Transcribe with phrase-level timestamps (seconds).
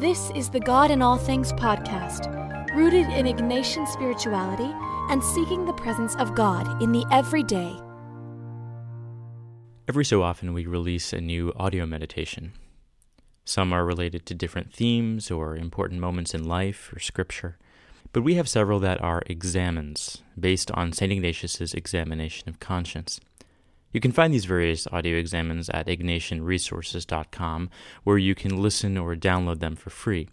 [0.00, 2.26] This is the God in All Things podcast,
[2.74, 4.68] rooted in Ignatian spirituality
[5.08, 7.78] and seeking the presence of God in the everyday.
[9.86, 12.54] Every so often, we release a new audio meditation.
[13.44, 17.56] Some are related to different themes or important moments in life or scripture,
[18.12, 21.12] but we have several that are examens based on St.
[21.12, 23.20] Ignatius's examination of conscience.
[23.94, 27.70] You can find these various audio examens at ignatianresources.com,
[28.02, 30.28] where you can listen or download them for free.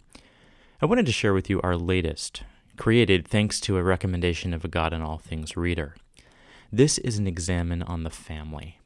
[0.82, 2.42] I wanted to share with you our latest,
[2.76, 5.94] created thanks to a recommendation of a God in All Things reader.
[6.72, 8.80] This is an examen on the family.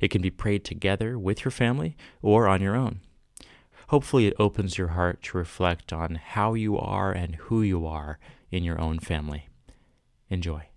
[0.00, 3.00] It can be prayed together with your family or on your own.
[3.88, 8.18] Hopefully, it opens your heart to reflect on how you are and who you are
[8.50, 9.50] in your own family.
[10.30, 10.71] Enjoy.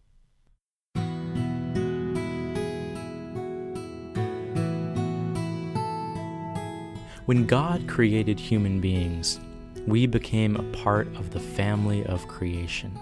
[7.26, 9.40] When God created human beings,
[9.88, 13.00] we became a part of the family of creation.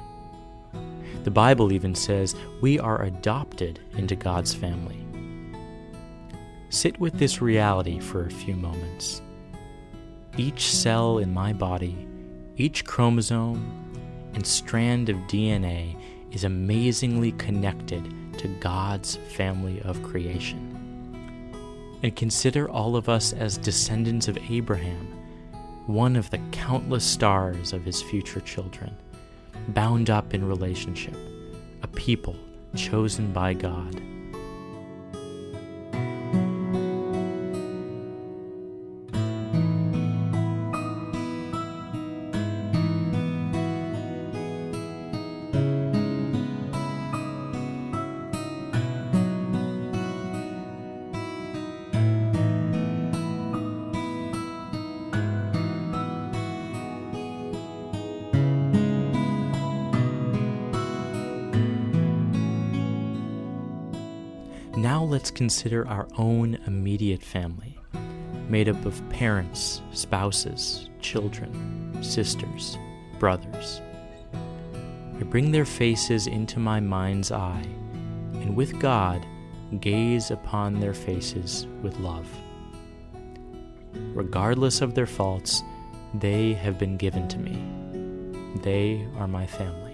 [1.25, 5.05] The Bible even says we are adopted into God's family.
[6.69, 9.21] Sit with this reality for a few moments.
[10.37, 12.07] Each cell in my body,
[12.55, 15.97] each chromosome, and strand of DNA
[16.31, 18.05] is amazingly connected
[18.37, 20.82] to God's family of creation
[22.03, 25.07] and consider all of us as descendants of Abraham,
[25.87, 28.95] one of the countless stars of his future children,
[29.69, 31.17] bound up in relationship,
[31.81, 32.35] a people
[32.75, 34.12] chosen by God.
[65.13, 67.77] Let's consider our own immediate family,
[68.49, 72.79] made up of parents, spouses, children, sisters,
[73.19, 73.79] brothers.
[74.33, 77.67] I bring their faces into my mind's eye,
[78.41, 79.23] and with God,
[79.79, 82.27] gaze upon their faces with love.
[84.15, 85.61] Regardless of their faults,
[86.15, 87.61] they have been given to me.
[88.63, 89.92] They are my family.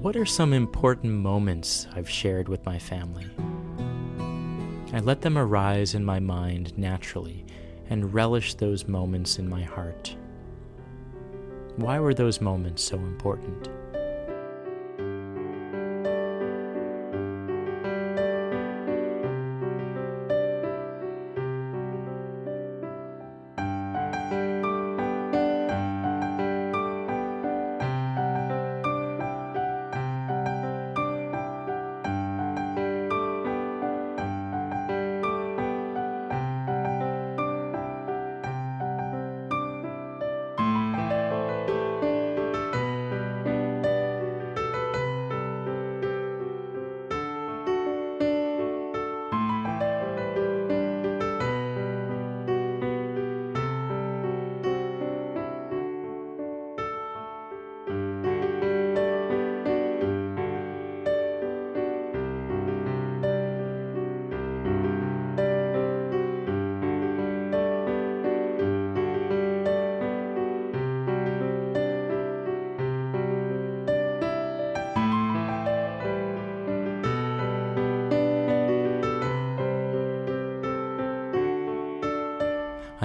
[0.00, 3.26] What are some important moments I've shared with my family?
[4.92, 7.44] I let them arise in my mind naturally
[7.90, 10.14] and relish those moments in my heart.
[11.78, 13.68] Why were those moments so important?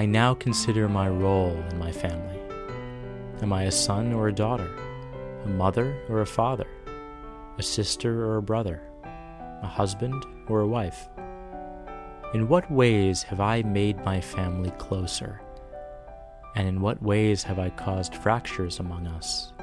[0.04, 2.38] I now consider my role in my family.
[3.40, 4.70] Am I a son or a daughter?
[5.44, 6.66] A mother or a father?
[7.56, 8.82] a sister or a brother,
[9.62, 11.08] a husband or a wife?
[12.34, 15.40] In what ways have I made my family closer?
[16.54, 19.53] And in what ways have I caused fractures among us?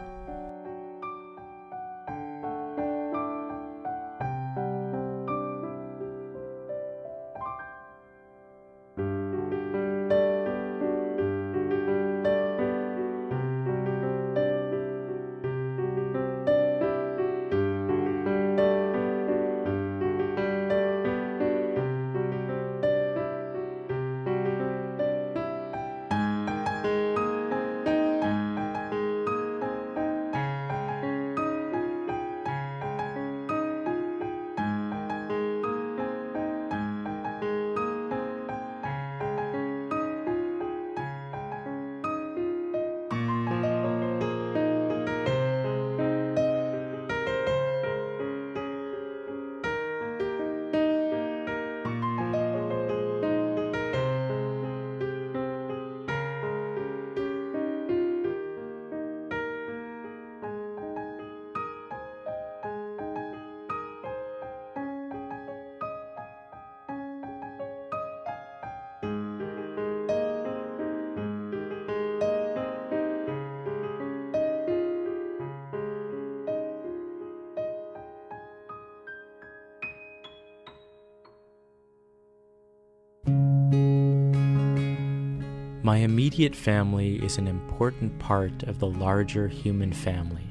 [85.83, 90.47] My immediate family is an important part of the larger human family,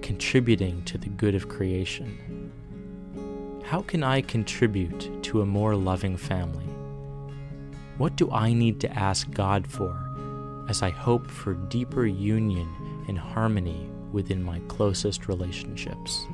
[0.00, 2.50] contributing to the good of creation.
[3.62, 6.64] How can I contribute to a more loving family?
[7.98, 9.94] What do I need to ask God for
[10.66, 16.24] as I hope for deeper union and harmony within my closest relationships?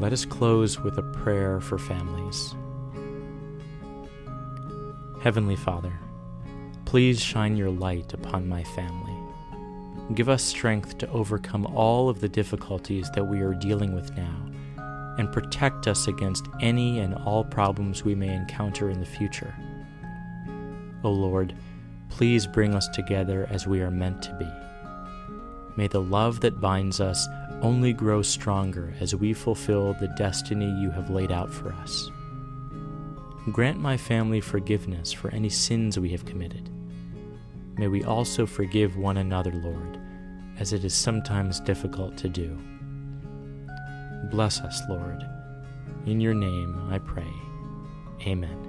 [0.00, 2.54] Let us close with a prayer for families.
[5.22, 5.92] Heavenly Father,
[6.86, 9.14] please shine your light upon my family.
[10.14, 14.48] Give us strength to overcome all of the difficulties that we are dealing with now,
[15.18, 19.54] and protect us against any and all problems we may encounter in the future.
[21.04, 21.54] O oh Lord,
[22.08, 24.48] please bring us together as we are meant to be.
[25.76, 27.28] May the love that binds us
[27.62, 32.10] only grow stronger as we fulfill the destiny you have laid out for us.
[33.52, 36.70] Grant my family forgiveness for any sins we have committed.
[37.76, 39.98] May we also forgive one another, Lord,
[40.58, 42.58] as it is sometimes difficult to do.
[44.30, 45.24] Bless us, Lord.
[46.06, 47.32] In your name I pray.
[48.26, 48.66] Amen.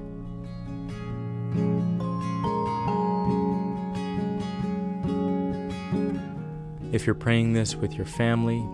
[6.92, 8.66] If you're praying this with your family,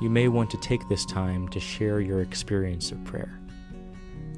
[0.00, 3.38] you may want to take this time to share your experience of prayer.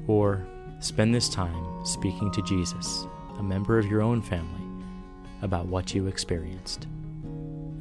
[0.07, 0.45] Or
[0.79, 3.05] spend this time speaking to Jesus,
[3.37, 4.61] a member of your own family,
[5.41, 6.87] about what you experienced.